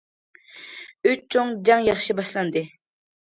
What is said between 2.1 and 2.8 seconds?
باشلاندى.